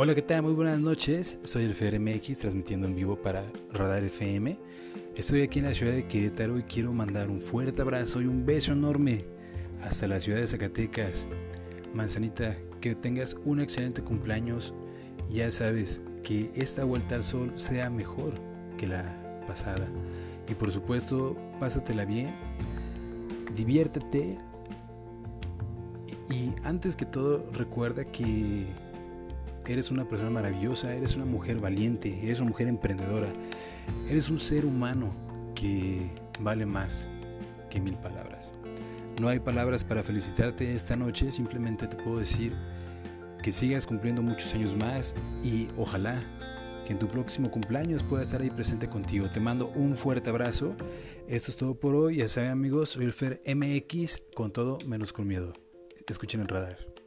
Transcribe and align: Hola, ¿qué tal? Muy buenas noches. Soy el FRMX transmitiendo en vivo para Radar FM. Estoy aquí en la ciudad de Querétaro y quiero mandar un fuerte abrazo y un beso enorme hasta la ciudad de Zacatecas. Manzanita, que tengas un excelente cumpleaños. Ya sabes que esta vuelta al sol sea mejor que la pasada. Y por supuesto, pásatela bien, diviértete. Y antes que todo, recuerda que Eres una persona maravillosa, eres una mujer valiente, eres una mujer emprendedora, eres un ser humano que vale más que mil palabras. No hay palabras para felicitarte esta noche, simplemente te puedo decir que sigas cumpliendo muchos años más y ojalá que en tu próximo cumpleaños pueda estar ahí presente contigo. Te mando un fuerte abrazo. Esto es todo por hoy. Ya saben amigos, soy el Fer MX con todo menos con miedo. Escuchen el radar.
Hola, 0.00 0.14
¿qué 0.14 0.22
tal? 0.22 0.42
Muy 0.42 0.52
buenas 0.52 0.78
noches. 0.78 1.38
Soy 1.42 1.64
el 1.64 1.74
FRMX 1.74 2.38
transmitiendo 2.38 2.86
en 2.86 2.94
vivo 2.94 3.20
para 3.20 3.44
Radar 3.72 4.04
FM. 4.04 4.56
Estoy 5.16 5.42
aquí 5.42 5.58
en 5.58 5.64
la 5.64 5.74
ciudad 5.74 5.92
de 5.92 6.06
Querétaro 6.06 6.56
y 6.56 6.62
quiero 6.62 6.92
mandar 6.92 7.28
un 7.28 7.40
fuerte 7.40 7.82
abrazo 7.82 8.22
y 8.22 8.26
un 8.26 8.46
beso 8.46 8.74
enorme 8.74 9.24
hasta 9.82 10.06
la 10.06 10.20
ciudad 10.20 10.38
de 10.38 10.46
Zacatecas. 10.46 11.26
Manzanita, 11.94 12.56
que 12.80 12.94
tengas 12.94 13.34
un 13.44 13.58
excelente 13.58 14.00
cumpleaños. 14.00 14.72
Ya 15.32 15.50
sabes 15.50 16.00
que 16.22 16.52
esta 16.54 16.84
vuelta 16.84 17.16
al 17.16 17.24
sol 17.24 17.50
sea 17.56 17.90
mejor 17.90 18.34
que 18.76 18.86
la 18.86 19.42
pasada. 19.48 19.88
Y 20.48 20.54
por 20.54 20.70
supuesto, 20.70 21.36
pásatela 21.58 22.04
bien, 22.04 22.36
diviértete. 23.56 24.38
Y 26.30 26.52
antes 26.62 26.94
que 26.94 27.04
todo, 27.04 27.44
recuerda 27.52 28.04
que 28.04 28.68
Eres 29.68 29.90
una 29.90 30.08
persona 30.08 30.30
maravillosa, 30.30 30.94
eres 30.94 31.14
una 31.14 31.26
mujer 31.26 31.58
valiente, 31.58 32.18
eres 32.22 32.40
una 32.40 32.48
mujer 32.48 32.68
emprendedora, 32.68 33.28
eres 34.08 34.30
un 34.30 34.38
ser 34.38 34.64
humano 34.64 35.14
que 35.54 36.10
vale 36.40 36.64
más 36.64 37.06
que 37.68 37.80
mil 37.80 37.94
palabras. 37.98 38.52
No 39.20 39.28
hay 39.28 39.40
palabras 39.40 39.84
para 39.84 40.02
felicitarte 40.02 40.74
esta 40.74 40.96
noche, 40.96 41.30
simplemente 41.30 41.86
te 41.86 41.96
puedo 41.96 42.18
decir 42.18 42.54
que 43.42 43.52
sigas 43.52 43.86
cumpliendo 43.86 44.22
muchos 44.22 44.54
años 44.54 44.74
más 44.74 45.14
y 45.42 45.68
ojalá 45.76 46.22
que 46.86 46.92
en 46.92 46.98
tu 46.98 47.06
próximo 47.06 47.50
cumpleaños 47.50 48.02
pueda 48.02 48.22
estar 48.22 48.40
ahí 48.40 48.50
presente 48.50 48.88
contigo. 48.88 49.28
Te 49.30 49.40
mando 49.40 49.68
un 49.74 49.96
fuerte 49.96 50.30
abrazo. 50.30 50.74
Esto 51.26 51.50
es 51.50 51.56
todo 51.58 51.74
por 51.74 51.94
hoy. 51.94 52.16
Ya 52.16 52.28
saben 52.28 52.50
amigos, 52.50 52.90
soy 52.90 53.04
el 53.04 53.12
Fer 53.12 53.42
MX 53.44 54.22
con 54.34 54.52
todo 54.52 54.78
menos 54.86 55.12
con 55.12 55.28
miedo. 55.28 55.52
Escuchen 56.06 56.40
el 56.40 56.48
radar. 56.48 56.97